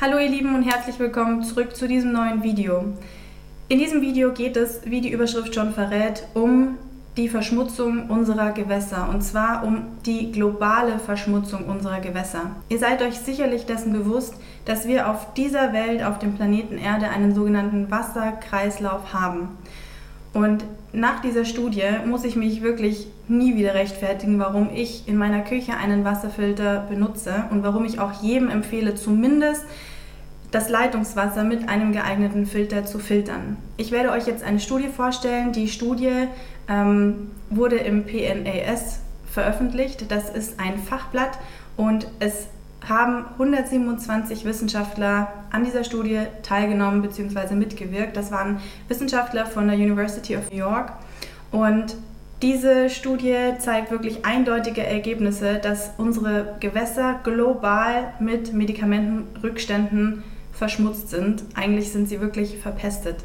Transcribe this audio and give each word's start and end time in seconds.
Hallo 0.00 0.16
ihr 0.18 0.28
Lieben 0.28 0.54
und 0.54 0.62
herzlich 0.62 1.00
willkommen 1.00 1.42
zurück 1.42 1.74
zu 1.74 1.88
diesem 1.88 2.12
neuen 2.12 2.44
Video. 2.44 2.84
In 3.66 3.80
diesem 3.80 4.00
Video 4.00 4.32
geht 4.32 4.56
es, 4.56 4.82
wie 4.84 5.00
die 5.00 5.10
Überschrift 5.10 5.56
schon 5.56 5.72
verrät, 5.72 6.22
um 6.34 6.78
die 7.16 7.28
Verschmutzung 7.28 8.08
unserer 8.08 8.52
Gewässer 8.52 9.08
und 9.08 9.22
zwar 9.22 9.64
um 9.64 9.88
die 10.06 10.30
globale 10.30 11.00
Verschmutzung 11.00 11.64
unserer 11.64 11.98
Gewässer. 11.98 12.52
Ihr 12.68 12.78
seid 12.78 13.02
euch 13.02 13.18
sicherlich 13.18 13.66
dessen 13.66 13.92
bewusst, 13.92 14.34
dass 14.66 14.86
wir 14.86 15.10
auf 15.10 15.34
dieser 15.34 15.72
Welt, 15.72 16.04
auf 16.04 16.20
dem 16.20 16.34
Planeten 16.34 16.78
Erde, 16.78 17.08
einen 17.08 17.34
sogenannten 17.34 17.90
Wasserkreislauf 17.90 19.12
haben. 19.12 19.48
Und 20.32 20.64
nach 20.92 21.20
dieser 21.20 21.44
Studie 21.44 21.84
muss 22.06 22.24
ich 22.24 22.36
mich 22.36 22.62
wirklich 22.62 23.06
nie 23.28 23.56
wieder 23.56 23.74
rechtfertigen, 23.74 24.38
warum 24.38 24.70
ich 24.74 25.06
in 25.06 25.16
meiner 25.16 25.40
Küche 25.40 25.76
einen 25.76 26.04
Wasserfilter 26.04 26.86
benutze 26.88 27.44
und 27.50 27.62
warum 27.62 27.84
ich 27.84 28.00
auch 28.00 28.22
jedem 28.22 28.48
empfehle, 28.48 28.94
zumindest 28.94 29.64
das 30.50 30.70
Leitungswasser 30.70 31.44
mit 31.44 31.68
einem 31.68 31.92
geeigneten 31.92 32.46
Filter 32.46 32.86
zu 32.86 32.98
filtern. 32.98 33.58
Ich 33.76 33.90
werde 33.90 34.10
euch 34.12 34.26
jetzt 34.26 34.42
eine 34.42 34.60
Studie 34.60 34.88
vorstellen. 34.88 35.52
Die 35.52 35.68
Studie 35.68 36.28
ähm, 36.68 37.30
wurde 37.50 37.76
im 37.76 38.04
PNAS 38.04 39.00
veröffentlicht. 39.30 40.10
Das 40.10 40.30
ist 40.30 40.58
ein 40.58 40.78
Fachblatt 40.78 41.38
und 41.76 42.08
es 42.18 42.46
haben 42.88 43.24
127 43.32 44.44
Wissenschaftler 44.44 45.28
an 45.50 45.64
dieser 45.64 45.84
Studie 45.84 46.20
teilgenommen 46.42 47.02
bzw. 47.02 47.54
mitgewirkt. 47.54 48.16
Das 48.16 48.30
waren 48.30 48.60
Wissenschaftler 48.88 49.46
von 49.46 49.68
der 49.68 49.76
University 49.76 50.36
of 50.36 50.50
New 50.50 50.58
York 50.58 50.92
und 51.50 51.96
diese 52.40 52.88
Studie 52.88 53.34
zeigt 53.58 53.90
wirklich 53.90 54.24
eindeutige 54.24 54.86
Ergebnisse, 54.86 55.58
dass 55.58 55.90
unsere 55.98 56.54
Gewässer 56.60 57.18
global 57.24 58.12
mit 58.20 58.52
Medikamentenrückständen 58.52 60.22
verschmutzt 60.52 61.10
sind. 61.10 61.42
Eigentlich 61.54 61.90
sind 61.90 62.08
sie 62.08 62.20
wirklich 62.20 62.58
verpestet. 62.58 63.16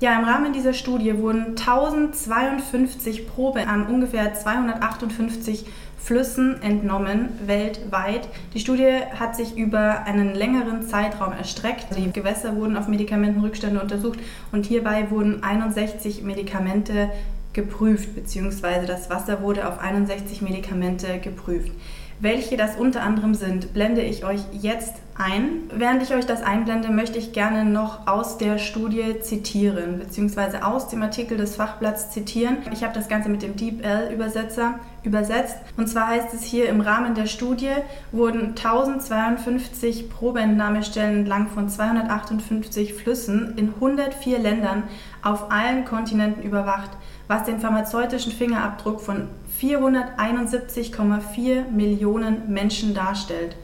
Ja, 0.00 0.16
im 0.16 0.24
Rahmen 0.24 0.52
dieser 0.52 0.74
Studie 0.74 1.18
wurden 1.18 1.56
1052 1.56 3.26
Proben 3.26 3.66
an 3.66 3.88
ungefähr 3.88 4.32
258 4.32 5.66
Flüssen 5.98 6.62
entnommen, 6.62 7.30
weltweit. 7.46 8.28
Die 8.54 8.60
Studie 8.60 8.92
hat 9.18 9.34
sich 9.34 9.56
über 9.56 10.04
einen 10.04 10.36
längeren 10.36 10.82
Zeitraum 10.82 11.32
erstreckt. 11.32 11.86
Die 11.96 12.12
Gewässer 12.12 12.54
wurden 12.54 12.76
auf 12.76 12.86
Medikamentenrückstände 12.86 13.80
untersucht 13.80 14.20
und 14.52 14.66
hierbei 14.66 15.10
wurden 15.10 15.42
61 15.42 16.22
Medikamente 16.22 17.10
geprüft, 17.52 18.14
beziehungsweise 18.14 18.86
das 18.86 19.10
Wasser 19.10 19.42
wurde 19.42 19.66
auf 19.66 19.80
61 19.80 20.42
Medikamente 20.42 21.18
geprüft. 21.18 21.72
Welche 22.20 22.56
das 22.56 22.74
unter 22.74 23.02
anderem 23.02 23.34
sind, 23.34 23.72
blende 23.72 24.00
ich 24.00 24.24
euch 24.24 24.40
jetzt 24.50 24.94
ein. 25.16 25.70
Während 25.72 26.02
ich 26.02 26.12
euch 26.12 26.26
das 26.26 26.42
einblende, 26.42 26.90
möchte 26.90 27.16
ich 27.16 27.32
gerne 27.32 27.64
noch 27.64 28.08
aus 28.08 28.38
der 28.38 28.58
Studie 28.58 29.20
zitieren, 29.20 30.00
beziehungsweise 30.00 30.64
aus 30.66 30.88
dem 30.88 31.00
Artikel 31.02 31.36
des 31.36 31.54
Fachblatts 31.54 32.10
zitieren. 32.10 32.58
Ich 32.72 32.82
habe 32.82 32.92
das 32.92 33.08
Ganze 33.08 33.28
mit 33.28 33.42
dem 33.42 33.54
DeepL-Übersetzer 33.54 34.80
übersetzt. 35.04 35.58
Und 35.76 35.88
zwar 35.88 36.08
heißt 36.08 36.34
es 36.34 36.42
hier, 36.42 36.68
im 36.68 36.80
Rahmen 36.80 37.14
der 37.14 37.26
Studie 37.26 37.70
wurden 38.10 38.48
1052 38.48 40.10
Probeentnahmestellen 40.10 41.20
entlang 41.20 41.48
von 41.48 41.68
258 41.68 42.94
Flüssen 42.94 43.54
in 43.56 43.74
104 43.74 44.40
Ländern 44.40 44.82
auf 45.22 45.52
allen 45.52 45.84
Kontinenten 45.84 46.42
überwacht, 46.42 46.90
was 47.28 47.44
den 47.44 47.60
pharmazeutischen 47.60 48.32
Fingerabdruck 48.32 49.00
von 49.00 49.28
471,4 49.60 51.70
Millionen 51.70 52.52
Menschen 52.52 52.94
darstellt. 52.94 53.56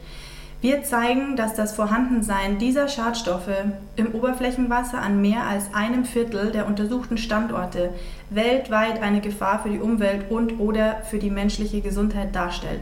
Wir 0.61 0.83
zeigen, 0.83 1.35
dass 1.35 1.53
das 1.53 1.75
Vorhandensein 1.75 2.57
dieser 2.57 2.87
Schadstoffe 2.87 3.51
im 3.95 4.15
Oberflächenwasser 4.15 4.99
an 4.99 5.21
mehr 5.21 5.43
als 5.43 5.73
einem 5.73 6.05
Viertel 6.05 6.51
der 6.51 6.65
untersuchten 6.65 7.17
Standorte 7.17 7.93
weltweit 8.31 9.01
eine 9.01 9.21
Gefahr 9.21 9.61
für 9.61 9.69
die 9.69 9.79
Umwelt 9.79 10.31
und/oder 10.31 11.01
für 11.03 11.19
die 11.19 11.29
menschliche 11.29 11.81
Gesundheit 11.81 12.35
darstellt. 12.35 12.79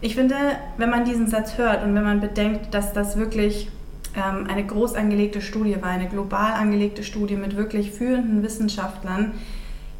Ich 0.00 0.14
finde, 0.14 0.36
wenn 0.76 0.90
man 0.90 1.04
diesen 1.04 1.26
Satz 1.26 1.58
hört 1.58 1.84
und 1.84 1.94
wenn 1.94 2.04
man 2.04 2.20
bedenkt, 2.20 2.72
dass 2.72 2.92
das 2.92 3.16
wirklich 3.16 3.68
ähm, 4.16 4.46
eine 4.48 4.64
groß 4.64 4.94
angelegte 4.94 5.40
Studie 5.40 5.76
war, 5.82 5.90
eine 5.90 6.08
global 6.08 6.52
angelegte 6.52 7.02
Studie 7.02 7.36
mit 7.36 7.56
wirklich 7.56 7.90
führenden 7.90 8.42
Wissenschaftlern, 8.42 9.32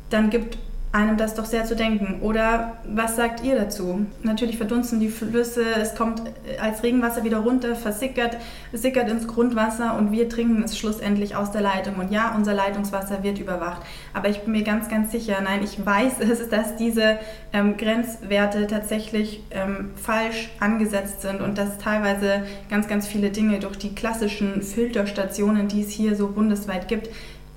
dann 0.08 0.30
gibt 0.30 0.56
einem 0.90 1.18
das 1.18 1.34
doch 1.34 1.44
sehr 1.44 1.64
zu 1.64 1.76
denken. 1.76 2.20
Oder 2.22 2.78
was 2.86 3.16
sagt 3.16 3.44
ihr 3.44 3.56
dazu? 3.56 4.06
Natürlich 4.22 4.56
verdunsten 4.56 5.00
die 5.00 5.08
Flüsse, 5.08 5.62
es 5.76 5.94
kommt 5.94 6.22
als 6.60 6.82
Regenwasser 6.82 7.24
wieder 7.24 7.38
runter, 7.38 7.74
versickert, 7.74 8.38
sickert 8.72 9.10
ins 9.10 9.26
Grundwasser 9.26 9.96
und 9.98 10.12
wir 10.12 10.30
trinken 10.30 10.62
es 10.62 10.78
schlussendlich 10.78 11.36
aus 11.36 11.52
der 11.52 11.60
Leitung. 11.60 11.96
Und 11.96 12.10
ja, 12.10 12.34
unser 12.34 12.54
Leitungswasser 12.54 13.22
wird 13.22 13.38
überwacht. 13.38 13.82
Aber 14.14 14.30
ich 14.30 14.40
bin 14.40 14.52
mir 14.52 14.62
ganz, 14.62 14.88
ganz 14.88 15.12
sicher, 15.12 15.36
nein, 15.42 15.60
ich 15.62 15.84
weiß 15.84 16.20
es, 16.20 16.48
dass 16.48 16.76
diese 16.76 17.18
ähm, 17.52 17.76
Grenzwerte 17.76 18.66
tatsächlich 18.66 19.42
ähm, 19.50 19.90
falsch 19.94 20.48
angesetzt 20.58 21.20
sind 21.20 21.42
und 21.42 21.58
dass 21.58 21.76
teilweise 21.76 22.44
ganz, 22.70 22.88
ganz 22.88 23.06
viele 23.06 23.28
Dinge 23.28 23.58
durch 23.58 23.76
die 23.76 23.94
klassischen 23.94 24.62
Filterstationen, 24.62 25.68
die 25.68 25.82
es 25.82 25.90
hier 25.90 26.16
so 26.16 26.28
bundesweit 26.28 26.88
gibt, 26.88 27.10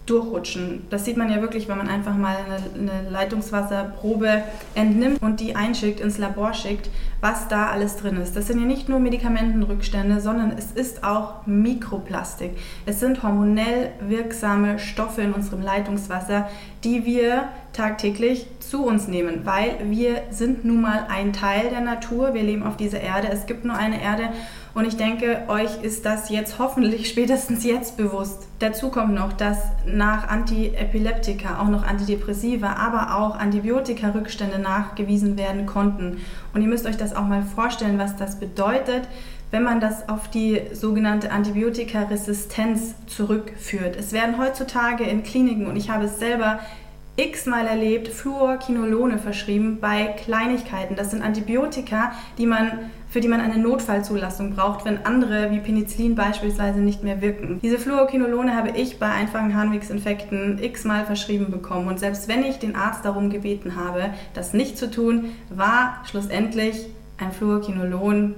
durchrutschen. 0.06 0.88
Das 0.90 1.06
sieht 1.06 1.16
man 1.16 1.32
ja 1.32 1.42
wirklich, 1.42 1.68
wenn 1.68 1.78
man 1.78 1.88
einfach 1.88 2.16
mal 2.16 2.36
eine, 2.36 2.92
eine, 2.92 3.10
Leitungswasserprobe 3.10 4.44
entnimmt 4.74 5.22
und 5.22 5.40
die 5.40 5.56
einschickt, 5.56 6.00
ins 6.00 6.18
Labor 6.18 6.54
schickt, 6.54 6.90
was 7.22 7.48
da 7.48 7.68
alles 7.68 7.98
drin 7.98 8.18
ist. 8.18 8.36
Das 8.36 8.48
sind 8.48 8.60
ja 8.60 8.66
nicht 8.66 8.90
nur 8.90 9.00
Medikamentenrückstände, 9.00 10.20
sondern 10.20 10.54
es 10.58 10.72
ist 10.72 11.04
auch 11.04 11.46
Mikroplastik. 11.46 12.52
Es 12.86 13.00
sind 13.00 13.22
hormonell 13.22 13.92
wirksame 14.02 14.80
Stoffe 14.80 15.22
in 15.22 15.34
unserem 15.34 15.62
Leitungswasser, 15.62 16.50
die 16.84 17.06
wir 17.06 17.50
tagtäglich 17.74 18.48
zu 18.60 18.84
uns 18.86 19.08
nehmen, 19.08 19.46
weil 19.46 19.78
wir 19.84 20.24
sind 20.32 20.66
nun 20.66 20.82
mal 20.82 21.06
ein 21.10 21.32
Teil 21.32 21.70
der 21.70 21.82
Natur. 21.82 22.34
Wir 22.34 22.44
leben 22.44 22.64
auf 22.64 22.76
dieser 22.76 23.02
Erde. 23.02 23.30
Es 23.30 23.46
gibt 23.46 23.66
nur 23.66 23.76
eine 23.76 24.02
Erde 24.02 24.30
und 24.74 24.86
ich 24.86 24.96
denke, 24.96 25.44
euch 25.50 25.84
ist 25.84 26.06
das 26.06 26.30
jetzt 26.30 26.58
hoffentlich 26.58 27.09
spätestens 27.09 27.66
jetzt 27.66 27.98
bewusst. 27.98 28.48
Dazu 28.59 28.90
kommt 28.90 29.14
noch, 29.14 29.34
dass 29.34 29.58
nach 29.86 30.30
Antiepileptika 30.30 31.59
auch 31.59 31.68
noch 31.68 31.86
Antidepressiva, 31.86 32.74
aber 32.74 33.18
auch 33.18 33.38
Antibiotika-Rückstände 33.38 34.59
nachgewiesen 34.59 35.38
werden 35.38 35.66
konnten. 35.66 36.22
Und 36.54 36.62
ihr 36.62 36.70
müsst 36.70 36.86
euch 36.86 36.96
das 36.96 37.14
auch 37.14 37.28
mal 37.28 37.44
vorstellen, 37.44 37.98
was 37.98 38.16
das 38.16 38.40
bedeutet, 38.40 39.09
wenn 39.52 39.64
man 39.64 39.82
das 39.82 40.08
auf 40.08 40.30
die 40.30 40.62
sogenannte 40.72 41.32
Antibiotikaresistenz 41.32 42.96
zurückführt. 43.08 43.98
Es 43.98 44.14
werden 44.14 44.38
heutzutage 44.38 45.03
in 45.03 45.24
Kliniken, 45.24 45.68
und 45.68 45.76
ich 45.76 45.90
habe 45.90 46.06
es 46.06 46.20
selber 46.20 46.59
x-mal 47.18 47.68
erlebt, 47.68 48.08
Fluorquinolone 48.08 49.18
verschrieben 49.18 49.80
bei 49.82 50.06
Kleinigkeiten. 50.06 50.96
Das 50.96 51.12
sind 51.12 51.22
Antibiotika, 51.22 52.14
die 52.38 52.46
man, 52.46 52.90
für 53.10 53.20
die 53.20 53.28
man 53.28 53.42
eine 53.42 53.58
Notfallzulassung 53.58 54.56
braucht, 54.56 54.86
wenn 54.86 55.06
andere 55.06 55.52
wie 55.52 55.60
Penicillin 55.60 56.16
beispielsweise 56.16 56.80
nicht 56.80 57.04
mehr 57.04 57.22
wirken. 57.22 57.60
Diese 57.62 57.78
Fluorquinolone 57.78 58.56
habe 58.56 58.70
ich 58.72 58.98
bei 58.98 59.10
einfachen 59.12 59.56
Harnwegsinfekten 59.56 60.60
x-mal 60.64 61.06
verschrieben 61.06 61.52
bekommen 61.52 61.88
und 61.88 62.00
selbst 62.00 62.28
wenn 62.28 62.44
ich 62.44 62.60
den 62.60 62.76
Arzt 62.76 63.04
darum 63.04 63.30
gebeten 63.30 63.76
habe, 63.76 64.12
das 64.34 64.54
nicht 64.54 64.78
zu 64.78 64.90
tun, 64.90 65.32
war 65.50 66.02
schlussendlich 66.10 66.88
ein 67.18 67.32
Fluorquinolon 67.32 68.36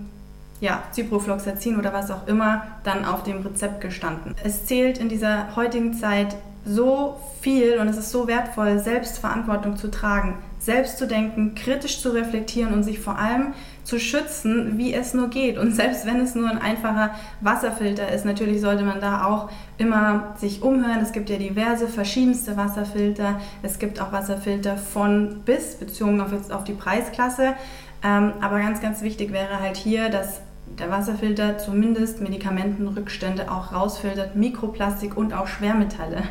ja, 0.64 0.82
Ciprofloxacin 0.94 1.78
oder 1.78 1.92
was 1.92 2.10
auch 2.10 2.26
immer 2.26 2.64
dann 2.86 3.04
auf 3.04 3.24
dem 3.24 3.42
Rezept 3.42 3.82
gestanden. 3.82 4.34
Es 4.46 4.66
zählt 4.66 4.98
in 4.98 5.10
dieser 5.10 5.58
heutigen 5.58 5.94
Zeit 5.94 6.38
so 6.66 7.18
viel 7.42 7.80
und 7.80 7.90
es 7.90 7.98
ist 7.98 8.12
so 8.12 8.28
wertvoll, 8.28 8.80
Selbstverantwortung 8.80 9.76
zu 9.76 9.92
tragen, 9.92 10.38
selbst 10.60 10.98
zu 10.98 11.06
denken, 11.06 11.56
kritisch 11.56 12.00
zu 12.00 12.12
reflektieren 12.12 12.74
und 12.74 12.84
sich 12.84 13.02
vor 13.02 13.20
allem 13.20 13.54
zu 13.84 14.00
schützen, 14.00 14.78
wie 14.78 14.94
es 14.94 15.14
nur 15.14 15.28
geht. 15.30 15.58
Und 15.58 15.76
selbst 15.76 16.06
wenn 16.06 16.22
es 16.22 16.34
nur 16.34 16.50
ein 16.50 16.60
einfacher 16.60 17.14
Wasserfilter 17.42 18.10
ist, 18.14 18.24
natürlich 18.24 18.62
sollte 18.62 18.84
man 18.84 19.02
da 19.02 19.26
auch 19.26 19.50
immer 19.78 20.34
sich 20.38 20.62
umhören. 20.62 21.02
Es 21.02 21.12
gibt 21.12 21.30
ja 21.30 21.36
diverse 21.36 21.90
verschiedenste 21.90 22.56
Wasserfilter. 22.56 23.42
Es 23.62 23.80
gibt 23.80 24.00
auch 24.00 24.14
Wasserfilter 24.14 24.78
von 24.78 25.42
bis, 25.44 25.76
bezogen 25.76 26.22
auf, 26.22 26.32
auf 26.52 26.64
die 26.64 26.72
Preisklasse. 26.72 27.56
Ähm, 28.02 28.32
aber 28.40 28.60
ganz, 28.60 28.80
ganz 28.80 29.02
wichtig 29.02 29.34
wäre 29.34 29.60
halt 29.60 29.76
hier, 29.76 30.08
dass 30.08 30.40
der 30.80 30.90
Wasserfilter 30.90 31.58
zumindest 31.58 32.22
Medikamentenrückstände 32.22 33.52
auch 33.52 33.74
rausfiltert, 33.74 34.36
Mikroplastik 34.36 35.16
und 35.16 35.34
auch 35.34 35.48
Schwermetalle. 35.48 36.24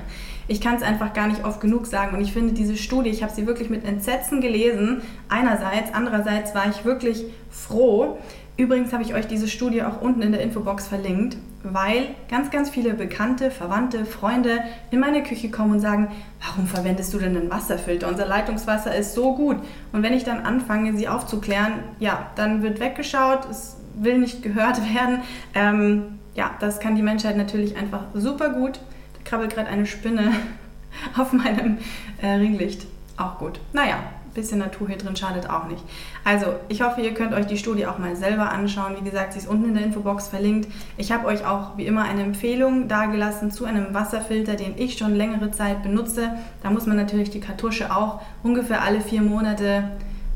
Ich 0.48 0.60
kann 0.60 0.74
es 0.74 0.82
einfach 0.82 1.12
gar 1.12 1.28
nicht 1.28 1.44
oft 1.44 1.60
genug 1.60 1.86
sagen 1.86 2.16
und 2.16 2.20
ich 2.20 2.32
finde 2.32 2.52
diese 2.52 2.76
Studie, 2.76 3.10
ich 3.10 3.22
habe 3.22 3.32
sie 3.32 3.46
wirklich 3.46 3.70
mit 3.70 3.84
Entsetzen 3.84 4.40
gelesen, 4.40 5.02
einerseits, 5.28 5.94
andererseits 5.94 6.54
war 6.54 6.68
ich 6.68 6.84
wirklich 6.84 7.24
froh. 7.50 8.18
Übrigens 8.56 8.92
habe 8.92 9.02
ich 9.02 9.14
euch 9.14 9.26
diese 9.26 9.48
Studie 9.48 9.82
auch 9.82 10.02
unten 10.02 10.20
in 10.20 10.32
der 10.32 10.42
Infobox 10.42 10.86
verlinkt, 10.88 11.38
weil 11.62 12.08
ganz, 12.28 12.50
ganz 12.50 12.68
viele 12.68 12.92
Bekannte, 12.92 13.50
Verwandte, 13.50 14.04
Freunde 14.04 14.58
in 14.90 15.00
meine 15.00 15.22
Küche 15.22 15.50
kommen 15.50 15.72
und 15.72 15.80
sagen, 15.80 16.08
warum 16.44 16.66
verwendest 16.66 17.14
du 17.14 17.18
denn 17.18 17.36
einen 17.36 17.50
Wasserfilter? 17.50 18.08
Unser 18.08 18.26
Leitungswasser 18.26 18.94
ist 18.94 19.14
so 19.14 19.34
gut. 19.34 19.56
Und 19.92 20.02
wenn 20.02 20.12
ich 20.12 20.24
dann 20.24 20.40
anfange, 20.40 20.94
sie 20.96 21.08
aufzuklären, 21.08 21.72
ja, 21.98 22.30
dann 22.34 22.62
wird 22.62 22.78
weggeschaut, 22.78 23.46
es 23.50 23.76
will 23.94 24.18
nicht 24.18 24.42
gehört 24.42 24.78
werden. 24.94 25.20
Ähm, 25.54 26.18
ja, 26.34 26.52
das 26.60 26.80
kann 26.80 26.96
die 26.96 27.02
Menschheit 27.02 27.36
natürlich 27.36 27.76
einfach 27.76 28.04
super 28.14 28.50
gut. 28.50 28.80
Da 29.14 29.20
krabbelt 29.24 29.54
gerade 29.54 29.68
eine 29.68 29.86
Spinne 29.86 30.32
auf 31.18 31.32
meinem 31.32 31.78
äh, 32.20 32.28
Ringlicht. 32.28 32.86
Auch 33.18 33.38
gut. 33.38 33.60
Naja, 33.72 33.98
bisschen 34.34 34.58
Natur 34.58 34.88
hier 34.88 34.98
drin 34.98 35.16
schadet 35.16 35.48
auch 35.48 35.66
nicht. 35.66 35.82
Also, 36.24 36.46
ich 36.68 36.82
hoffe, 36.82 37.00
ihr 37.00 37.14
könnt 37.14 37.34
euch 37.34 37.46
die 37.46 37.58
Studie 37.58 37.86
auch 37.86 37.98
mal 37.98 38.16
selber 38.16 38.50
anschauen. 38.50 38.96
Wie 38.98 39.04
gesagt, 39.04 39.32
sie 39.32 39.40
ist 39.40 39.48
unten 39.48 39.68
in 39.68 39.74
der 39.74 39.84
Infobox 39.84 40.28
verlinkt. 40.28 40.68
Ich 40.96 41.12
habe 41.12 41.26
euch 41.26 41.44
auch 41.44 41.76
wie 41.76 41.86
immer 41.86 42.04
eine 42.04 42.22
Empfehlung 42.22 42.88
dargelassen 42.88 43.50
zu 43.50 43.64
einem 43.64 43.92
Wasserfilter, 43.92 44.54
den 44.54 44.74
ich 44.76 44.96
schon 44.96 45.14
längere 45.14 45.50
Zeit 45.50 45.82
benutze. 45.82 46.34
Da 46.62 46.70
muss 46.70 46.86
man 46.86 46.96
natürlich 46.96 47.30
die 47.30 47.40
Kartusche 47.40 47.94
auch 47.94 48.20
ungefähr 48.42 48.82
alle 48.82 49.00
vier 49.00 49.22
Monate 49.22 49.84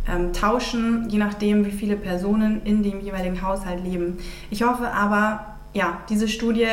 ähm, 0.08 0.32
tauschen, 0.32 1.08
je 1.08 1.18
nachdem, 1.18 1.64
wie 1.66 1.70
viele 1.70 1.96
Personen 1.96 2.62
in 2.64 2.82
dem 2.82 3.00
jeweiligen 3.00 3.42
Haushalt 3.42 3.82
leben. 3.82 4.18
Ich 4.50 4.62
hoffe 4.62 4.92
aber, 4.92 5.56
ja, 5.72 5.98
diese 6.08 6.28
Studie 6.28 6.68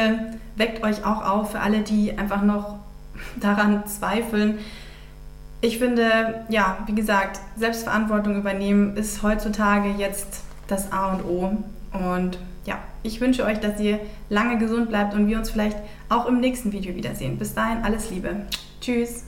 weckt 0.56 0.83
euch 0.83 1.06
auch 1.06 1.24
auf 1.27 1.51
für 1.51 1.59
alle, 1.59 1.81
die 1.81 2.18
einfach 2.18 2.41
noch 2.41 2.80
daran 3.39 3.85
zweifeln, 3.88 4.59
ich 5.63 5.77
finde, 5.77 6.44
ja, 6.50 6.80
wie 6.88 6.94
gesagt, 6.94 7.39
Selbstverantwortung 7.56 8.35
übernehmen 8.35 8.97
ist 8.97 9.24
heutzutage 9.24 9.91
jetzt 9.97 10.41
das 10.68 10.91
A 10.91 11.13
und 11.13 11.24
O. 11.24 11.57
Und 11.94 12.38
ja, 12.65 12.80
ich 13.01 13.21
wünsche 13.21 13.45
euch, 13.45 13.62
dass 13.62 13.80
ihr 13.80 14.01
lange 14.30 14.57
gesund 14.57 14.89
bleibt 14.89 15.13
und 15.13 15.27
wir 15.27 15.38
uns 15.38 15.50
vielleicht 15.50 15.77
auch 16.09 16.25
im 16.25 16.41
nächsten 16.41 16.74
Video 16.74 16.94
wiedersehen. 16.95 17.38
Bis 17.38 17.53
dahin, 17.53 17.81
alles 17.85 18.12
Liebe. 18.12 18.41
Tschüss. 18.81 19.24